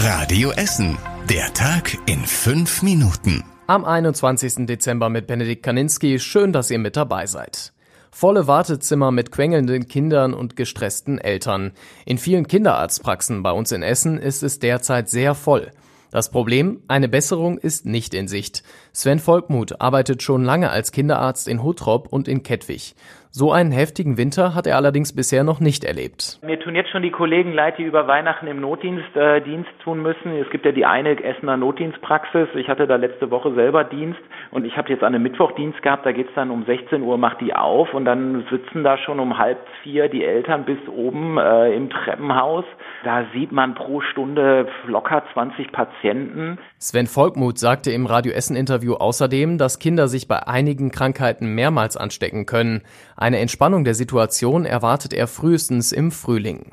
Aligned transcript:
Radio 0.00 0.52
Essen. 0.52 0.96
Der 1.28 1.52
Tag 1.54 1.98
in 2.06 2.20
fünf 2.20 2.84
Minuten. 2.84 3.42
Am 3.66 3.84
21. 3.84 4.64
Dezember 4.64 5.08
mit 5.08 5.26
Benedikt 5.26 5.64
Kaninski. 5.64 6.20
Schön, 6.20 6.52
dass 6.52 6.70
ihr 6.70 6.78
mit 6.78 6.96
dabei 6.96 7.26
seid. 7.26 7.72
Volle 8.12 8.46
Wartezimmer 8.46 9.10
mit 9.10 9.32
quengelnden 9.32 9.88
Kindern 9.88 10.34
und 10.34 10.54
gestressten 10.54 11.18
Eltern. 11.18 11.72
In 12.06 12.18
vielen 12.18 12.46
Kinderarztpraxen 12.46 13.42
bei 13.42 13.50
uns 13.50 13.72
in 13.72 13.82
Essen 13.82 14.18
ist 14.18 14.44
es 14.44 14.60
derzeit 14.60 15.08
sehr 15.08 15.34
voll. 15.34 15.72
Das 16.12 16.30
Problem, 16.30 16.80
eine 16.86 17.08
Besserung 17.08 17.58
ist 17.58 17.84
nicht 17.84 18.14
in 18.14 18.28
Sicht. 18.28 18.62
Sven 18.92 19.18
Volkmuth 19.18 19.80
arbeitet 19.80 20.22
schon 20.22 20.44
lange 20.44 20.70
als 20.70 20.92
Kinderarzt 20.92 21.48
in 21.48 21.62
Huttrop 21.62 22.06
und 22.06 22.28
in 22.28 22.44
Kettwig. 22.44 22.94
So 23.30 23.52
einen 23.52 23.72
heftigen 23.72 24.16
Winter 24.16 24.54
hat 24.54 24.66
er 24.66 24.76
allerdings 24.76 25.14
bisher 25.14 25.44
noch 25.44 25.60
nicht 25.60 25.84
erlebt. 25.84 26.38
Mir 26.42 26.58
tun 26.58 26.74
jetzt 26.74 26.90
schon 26.90 27.02
die 27.02 27.10
Kollegen 27.10 27.52
leid, 27.52 27.76
die 27.78 27.82
über 27.82 28.06
Weihnachten 28.06 28.46
im 28.46 28.60
Notdienst 28.60 29.14
äh, 29.14 29.42
Dienst 29.42 29.70
tun 29.84 30.00
müssen. 30.02 30.32
Es 30.40 30.48
gibt 30.50 30.64
ja 30.64 30.72
die 30.72 30.86
eine 30.86 31.22
Essener 31.22 31.58
Notdienstpraxis. 31.58 32.48
Ich 32.54 32.68
hatte 32.68 32.86
da 32.86 32.96
letzte 32.96 33.30
Woche 33.30 33.52
selber 33.54 33.84
Dienst 33.84 34.20
und 34.50 34.64
ich 34.64 34.76
habe 34.76 34.88
jetzt 34.88 35.02
an 35.02 35.14
einem 35.14 35.22
Mittwoch 35.22 35.52
Dienst 35.52 35.82
gehabt. 35.82 36.06
Da 36.06 36.12
geht's 36.12 36.32
dann 36.34 36.50
um 36.50 36.64
16 36.64 37.02
Uhr, 37.02 37.18
macht 37.18 37.40
die 37.42 37.54
auf 37.54 37.92
und 37.92 38.06
dann 38.06 38.46
sitzen 38.50 38.82
da 38.82 38.96
schon 38.96 39.20
um 39.20 39.36
halb 39.36 39.58
vier 39.82 40.08
die 40.08 40.24
Eltern 40.24 40.64
bis 40.64 40.78
oben 40.88 41.36
äh, 41.36 41.74
im 41.74 41.90
Treppenhaus. 41.90 42.64
Da 43.04 43.26
sieht 43.34 43.52
man 43.52 43.74
pro 43.74 44.00
Stunde 44.00 44.68
locker 44.86 45.22
20 45.34 45.70
Patienten. 45.70 46.58
Sven 46.78 47.06
Volkmuth 47.06 47.58
sagte 47.58 47.90
im 47.90 48.06
Radio 48.06 48.32
Essen 48.32 48.56
Interview 48.56 48.94
außerdem, 48.94 49.58
dass 49.58 49.78
Kinder 49.78 50.08
sich 50.08 50.28
bei 50.28 50.46
einigen 50.46 50.90
Krankheiten 50.90 51.54
mehrmals 51.54 51.96
anstecken 51.96 52.46
können. 52.46 52.82
Eine 53.20 53.40
Entspannung 53.40 53.82
der 53.82 53.96
Situation 53.96 54.64
erwartet 54.64 55.12
er 55.12 55.26
frühestens 55.26 55.90
im 55.90 56.12
Frühling. 56.12 56.70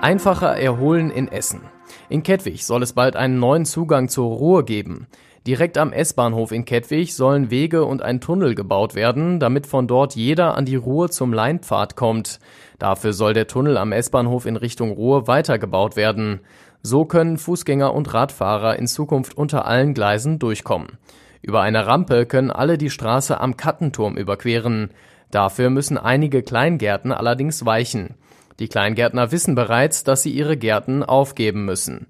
Einfacher 0.00 0.56
erholen 0.56 1.10
in 1.10 1.28
Essen. 1.28 1.60
In 2.08 2.22
Kettwig 2.22 2.64
soll 2.64 2.82
es 2.82 2.94
bald 2.94 3.16
einen 3.16 3.38
neuen 3.38 3.66
Zugang 3.66 4.08
zur 4.08 4.34
Ruhr 4.34 4.64
geben. 4.64 5.08
Direkt 5.46 5.76
am 5.76 5.92
S-Bahnhof 5.92 6.52
in 6.52 6.64
Kettwig 6.64 7.14
sollen 7.14 7.50
Wege 7.50 7.84
und 7.84 8.00
ein 8.00 8.22
Tunnel 8.22 8.54
gebaut 8.54 8.94
werden, 8.94 9.38
damit 9.40 9.66
von 9.66 9.86
dort 9.86 10.14
jeder 10.14 10.56
an 10.56 10.64
die 10.64 10.76
Ruhr 10.76 11.10
zum 11.10 11.34
Leinpfad 11.34 11.94
kommt. 11.94 12.38
Dafür 12.78 13.12
soll 13.12 13.34
der 13.34 13.46
Tunnel 13.46 13.76
am 13.76 13.92
S-Bahnhof 13.92 14.46
in 14.46 14.56
Richtung 14.56 14.92
Ruhr 14.92 15.26
weitergebaut 15.26 15.96
werden. 15.96 16.40
So 16.82 17.04
können 17.04 17.36
Fußgänger 17.36 17.92
und 17.92 18.14
Radfahrer 18.14 18.78
in 18.78 18.86
Zukunft 18.86 19.36
unter 19.36 19.66
allen 19.66 19.92
Gleisen 19.92 20.38
durchkommen. 20.38 20.96
Über 21.42 21.60
eine 21.60 21.86
Rampe 21.86 22.24
können 22.24 22.52
alle 22.52 22.78
die 22.78 22.90
Straße 22.90 23.40
am 23.40 23.56
Kattenturm 23.56 24.16
überqueren. 24.16 24.90
Dafür 25.32 25.70
müssen 25.70 25.98
einige 25.98 26.42
Kleingärten 26.42 27.10
allerdings 27.10 27.66
weichen. 27.66 28.14
Die 28.60 28.68
Kleingärtner 28.68 29.32
wissen 29.32 29.56
bereits, 29.56 30.04
dass 30.04 30.22
sie 30.22 30.30
ihre 30.30 30.56
Gärten 30.56 31.02
aufgeben 31.02 31.64
müssen. 31.64 32.06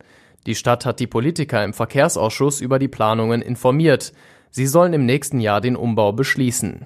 Die 0.47 0.55
Stadt 0.55 0.85
hat 0.85 1.01
die 1.01 1.07
Politiker 1.07 1.65
im 1.65 1.73
Verkehrsausschuss 1.73 2.61
über 2.61 2.79
die 2.79 2.89
Planungen 2.89 3.41
informiert. 3.41 4.13
Sie 4.51 4.67
sollen 4.67 4.93
im 4.93 5.07
nächsten 5.07 5.41
Jahr 5.41 5.63
den 5.63 5.77
Umbau 5.77 6.13
beschließen. 6.13 6.85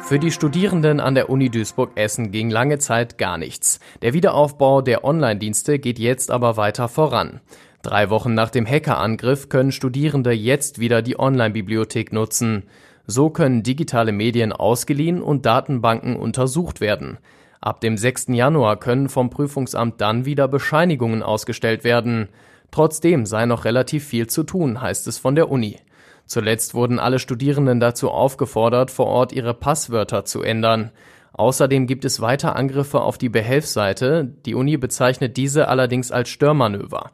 Für 0.00 0.18
die 0.18 0.30
Studierenden 0.30 1.00
an 1.00 1.14
der 1.14 1.30
Uni 1.30 1.50
Duisburg-Essen 1.50 2.32
ging 2.32 2.50
lange 2.50 2.78
Zeit 2.78 3.18
gar 3.18 3.38
nichts. 3.38 3.80
Der 4.02 4.12
Wiederaufbau 4.12 4.82
der 4.82 5.04
Online-Dienste 5.04 5.78
geht 5.78 5.98
jetzt 5.98 6.30
aber 6.30 6.56
weiter 6.56 6.88
voran. 6.88 7.40
Drei 7.82 8.10
Wochen 8.10 8.34
nach 8.34 8.50
dem 8.50 8.64
Hackerangriff 8.64 9.48
können 9.48 9.72
Studierende 9.72 10.30
jetzt 10.30 10.78
wieder 10.78 11.02
die 11.02 11.18
Online-Bibliothek 11.18 12.12
nutzen. 12.12 12.62
So 13.08 13.28
können 13.28 13.64
digitale 13.64 14.12
Medien 14.12 14.52
ausgeliehen 14.52 15.20
und 15.20 15.46
Datenbanken 15.46 16.14
untersucht 16.14 16.80
werden. 16.80 17.18
Ab 17.60 17.80
dem 17.80 17.96
6. 17.96 18.28
Januar 18.28 18.78
können 18.78 19.08
vom 19.08 19.30
Prüfungsamt 19.30 20.00
dann 20.00 20.24
wieder 20.24 20.46
Bescheinigungen 20.46 21.24
ausgestellt 21.24 21.82
werden. 21.82 22.28
Trotzdem 22.70 23.26
sei 23.26 23.46
noch 23.46 23.64
relativ 23.64 24.06
viel 24.06 24.28
zu 24.28 24.44
tun, 24.44 24.80
heißt 24.80 25.08
es 25.08 25.18
von 25.18 25.34
der 25.34 25.50
Uni. 25.50 25.78
Zuletzt 26.26 26.74
wurden 26.74 27.00
alle 27.00 27.18
Studierenden 27.18 27.80
dazu 27.80 28.10
aufgefordert, 28.10 28.92
vor 28.92 29.06
Ort 29.06 29.32
ihre 29.32 29.54
Passwörter 29.54 30.24
zu 30.24 30.42
ändern. 30.42 30.92
Außerdem 31.32 31.88
gibt 31.88 32.04
es 32.04 32.20
weiter 32.20 32.54
Angriffe 32.54 33.00
auf 33.00 33.18
die 33.18 33.28
Behelfsseite. 33.28 34.32
Die 34.46 34.54
Uni 34.54 34.76
bezeichnet 34.76 35.36
diese 35.36 35.66
allerdings 35.66 36.12
als 36.12 36.28
Störmanöver. 36.28 37.10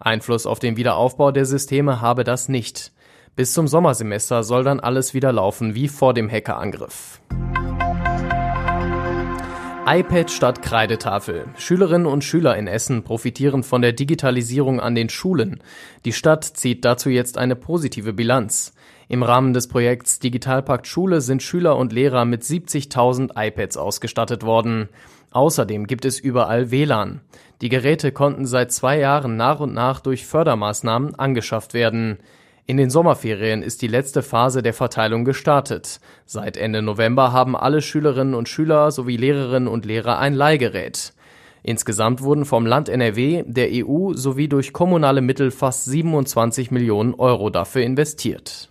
Einfluss 0.00 0.46
auf 0.46 0.58
den 0.58 0.76
Wiederaufbau 0.76 1.32
der 1.32 1.44
Systeme 1.44 2.00
habe 2.00 2.24
das 2.24 2.48
nicht. 2.48 2.92
Bis 3.36 3.52
zum 3.52 3.68
Sommersemester 3.68 4.42
soll 4.42 4.64
dann 4.64 4.80
alles 4.80 5.14
wieder 5.14 5.32
laufen 5.32 5.74
wie 5.74 5.88
vor 5.88 6.14
dem 6.14 6.30
Hackerangriff. 6.30 7.20
iPad 9.90 10.30
statt 10.30 10.60
Kreidetafel. 10.60 11.46
Schülerinnen 11.56 12.06
und 12.06 12.22
Schüler 12.22 12.58
in 12.58 12.66
Essen 12.66 13.04
profitieren 13.04 13.62
von 13.62 13.80
der 13.80 13.92
Digitalisierung 13.94 14.80
an 14.80 14.94
den 14.94 15.08
Schulen. 15.08 15.62
Die 16.04 16.12
Stadt 16.12 16.44
zieht 16.44 16.84
dazu 16.84 17.08
jetzt 17.08 17.38
eine 17.38 17.56
positive 17.56 18.12
Bilanz. 18.12 18.74
Im 19.08 19.22
Rahmen 19.22 19.54
des 19.54 19.68
Projekts 19.68 20.18
Digitalpakt 20.18 20.86
Schule 20.86 21.22
sind 21.22 21.42
Schüler 21.42 21.78
und 21.78 21.94
Lehrer 21.94 22.26
mit 22.26 22.42
70.000 22.42 23.30
iPads 23.34 23.78
ausgestattet 23.78 24.42
worden. 24.42 24.90
Außerdem 25.30 25.86
gibt 25.86 26.04
es 26.04 26.18
überall 26.18 26.70
WLAN. 26.70 27.20
Die 27.60 27.68
Geräte 27.68 28.12
konnten 28.12 28.46
seit 28.46 28.72
zwei 28.72 28.98
Jahren 28.98 29.36
nach 29.36 29.60
und 29.60 29.74
nach 29.74 30.00
durch 30.00 30.26
Fördermaßnahmen 30.26 31.16
angeschafft 31.16 31.74
werden. 31.74 32.18
In 32.66 32.76
den 32.76 32.90
Sommerferien 32.90 33.62
ist 33.62 33.82
die 33.82 33.88
letzte 33.88 34.22
Phase 34.22 34.62
der 34.62 34.74
Verteilung 34.74 35.24
gestartet. 35.24 36.00
Seit 36.26 36.56
Ende 36.56 36.82
November 36.82 37.32
haben 37.32 37.56
alle 37.56 37.80
Schülerinnen 37.80 38.34
und 38.34 38.48
Schüler 38.48 38.90
sowie 38.90 39.16
Lehrerinnen 39.16 39.68
und 39.68 39.86
Lehrer 39.86 40.18
ein 40.18 40.34
Leihgerät. 40.34 41.14
Insgesamt 41.62 42.22
wurden 42.22 42.44
vom 42.44 42.66
Land 42.66 42.88
NRW, 42.88 43.44
der 43.46 43.68
EU 43.72 44.14
sowie 44.14 44.48
durch 44.48 44.72
kommunale 44.72 45.20
Mittel 45.20 45.50
fast 45.50 45.84
27 45.86 46.70
Millionen 46.70 47.14
Euro 47.14 47.50
dafür 47.50 47.82
investiert. 47.82 48.68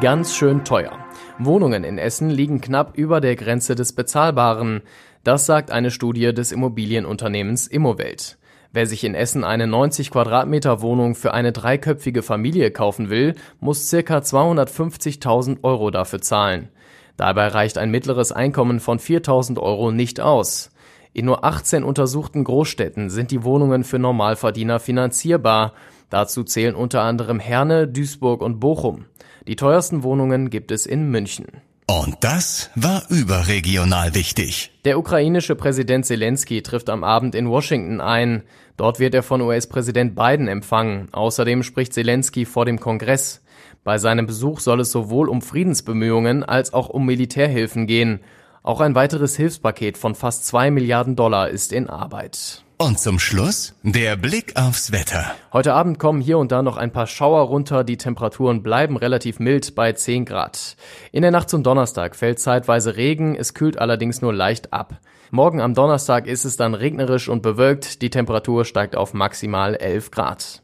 Ganz 0.00 0.34
schön 0.36 0.64
teuer. 0.64 1.03
Wohnungen 1.38 1.82
in 1.82 1.98
Essen 1.98 2.30
liegen 2.30 2.60
knapp 2.60 2.96
über 2.96 3.20
der 3.20 3.34
Grenze 3.34 3.74
des 3.74 3.92
Bezahlbaren. 3.92 4.82
Das 5.24 5.46
sagt 5.46 5.72
eine 5.72 5.90
Studie 5.90 6.32
des 6.32 6.52
Immobilienunternehmens 6.52 7.66
Immowelt. 7.66 8.38
Wer 8.72 8.86
sich 8.86 9.04
in 9.04 9.14
Essen 9.14 9.42
eine 9.42 9.66
90 9.66 10.10
Quadratmeter 10.10 10.80
Wohnung 10.80 11.14
für 11.14 11.34
eine 11.34 11.52
dreiköpfige 11.52 12.22
Familie 12.22 12.70
kaufen 12.70 13.10
will, 13.10 13.34
muss 13.60 13.88
circa 13.88 14.18
250.000 14.18 15.58
Euro 15.62 15.90
dafür 15.90 16.20
zahlen. 16.20 16.68
Dabei 17.16 17.48
reicht 17.48 17.78
ein 17.78 17.90
mittleres 17.90 18.32
Einkommen 18.32 18.80
von 18.80 18.98
4.000 18.98 19.58
Euro 19.58 19.90
nicht 19.90 20.20
aus. 20.20 20.70
In 21.14 21.26
nur 21.26 21.44
18 21.44 21.84
untersuchten 21.84 22.42
Großstädten 22.42 23.08
sind 23.08 23.30
die 23.30 23.44
Wohnungen 23.44 23.84
für 23.84 24.00
Normalverdiener 24.00 24.80
finanzierbar. 24.80 25.72
Dazu 26.10 26.42
zählen 26.42 26.74
unter 26.74 27.02
anderem 27.02 27.38
Herne, 27.38 27.86
Duisburg 27.86 28.42
und 28.42 28.58
Bochum. 28.58 29.04
Die 29.46 29.54
teuersten 29.54 30.02
Wohnungen 30.02 30.50
gibt 30.50 30.72
es 30.72 30.86
in 30.86 31.10
München. 31.10 31.46
Und 31.86 32.16
das 32.20 32.70
war 32.74 33.04
überregional 33.10 34.16
wichtig. 34.16 34.72
Der 34.84 34.98
ukrainische 34.98 35.54
Präsident 35.54 36.04
Zelensky 36.04 36.62
trifft 36.62 36.90
am 36.90 37.04
Abend 37.04 37.36
in 37.36 37.48
Washington 37.48 38.00
ein. 38.00 38.42
Dort 38.76 38.98
wird 38.98 39.14
er 39.14 39.22
von 39.22 39.40
US-Präsident 39.40 40.16
Biden 40.16 40.48
empfangen. 40.48 41.10
Außerdem 41.12 41.62
spricht 41.62 41.92
Zelensky 41.92 42.44
vor 42.44 42.64
dem 42.64 42.80
Kongress. 42.80 43.40
Bei 43.84 43.98
seinem 43.98 44.26
Besuch 44.26 44.58
soll 44.58 44.80
es 44.80 44.90
sowohl 44.90 45.28
um 45.28 45.42
Friedensbemühungen 45.42 46.42
als 46.42 46.74
auch 46.74 46.88
um 46.88 47.06
Militärhilfen 47.06 47.86
gehen. 47.86 48.20
Auch 48.66 48.80
ein 48.80 48.94
weiteres 48.94 49.36
Hilfspaket 49.36 49.98
von 49.98 50.14
fast 50.14 50.46
zwei 50.46 50.70
Milliarden 50.70 51.16
Dollar 51.16 51.50
ist 51.50 51.70
in 51.70 51.90
Arbeit. 51.90 52.64
Und 52.78 52.98
zum 52.98 53.18
Schluss 53.18 53.74
der 53.82 54.16
Blick 54.16 54.56
aufs 54.56 54.90
Wetter. 54.90 55.34
Heute 55.52 55.74
Abend 55.74 55.98
kommen 55.98 56.22
hier 56.22 56.38
und 56.38 56.50
da 56.50 56.62
noch 56.62 56.78
ein 56.78 56.90
paar 56.90 57.06
Schauer 57.06 57.42
runter. 57.42 57.84
Die 57.84 57.98
Temperaturen 57.98 58.62
bleiben 58.62 58.96
relativ 58.96 59.38
mild 59.38 59.74
bei 59.74 59.92
10 59.92 60.24
Grad. 60.24 60.76
In 61.12 61.20
der 61.20 61.30
Nacht 61.30 61.50
zum 61.50 61.62
Donnerstag 61.62 62.16
fällt 62.16 62.40
zeitweise 62.40 62.96
Regen, 62.96 63.36
es 63.36 63.52
kühlt 63.52 63.78
allerdings 63.78 64.22
nur 64.22 64.32
leicht 64.32 64.72
ab. 64.72 64.98
Morgen 65.30 65.60
am 65.60 65.74
Donnerstag 65.74 66.26
ist 66.26 66.46
es 66.46 66.56
dann 66.56 66.72
regnerisch 66.72 67.28
und 67.28 67.42
bewölkt. 67.42 68.00
Die 68.00 68.08
Temperatur 68.08 68.64
steigt 68.64 68.96
auf 68.96 69.12
maximal 69.12 69.74
11 69.74 70.10
Grad. 70.10 70.63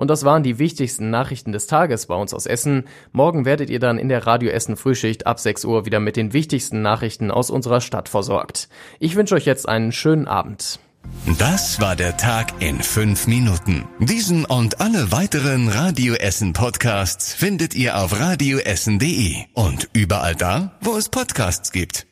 Und 0.00 0.08
das 0.08 0.24
waren 0.24 0.42
die 0.42 0.58
wichtigsten 0.58 1.10
Nachrichten 1.10 1.52
des 1.52 1.66
Tages 1.66 2.06
bei 2.06 2.14
uns 2.14 2.32
aus 2.32 2.46
Essen. 2.46 2.84
Morgen 3.12 3.44
werdet 3.44 3.68
ihr 3.68 3.80
dann 3.80 3.98
in 3.98 4.08
der 4.08 4.26
Radio 4.26 4.50
Essen 4.50 4.78
Frühschicht 4.78 5.26
ab 5.26 5.38
6 5.38 5.66
Uhr 5.66 5.84
wieder 5.84 6.00
mit 6.00 6.16
den 6.16 6.32
wichtigsten 6.32 6.80
Nachrichten 6.80 7.30
aus 7.30 7.50
unserer 7.50 7.82
Stadt 7.82 8.08
versorgt. 8.08 8.70
Ich 8.98 9.14
wünsche 9.14 9.34
euch 9.34 9.44
jetzt 9.44 9.68
einen 9.68 9.92
schönen 9.92 10.26
Abend. 10.26 10.80
Das 11.38 11.82
war 11.82 11.96
der 11.96 12.16
Tag 12.16 12.62
in 12.62 12.80
fünf 12.80 13.26
Minuten. 13.26 13.84
Diesen 13.98 14.46
und 14.46 14.80
alle 14.80 15.12
weiteren 15.12 15.68
Radio 15.68 16.14
Essen 16.14 16.54
Podcasts 16.54 17.34
findet 17.34 17.74
ihr 17.74 17.98
auf 17.98 18.18
radioessen.de 18.18 19.34
und 19.52 19.90
überall 19.92 20.34
da, 20.34 20.78
wo 20.80 20.96
es 20.96 21.10
Podcasts 21.10 21.72
gibt. 21.72 22.09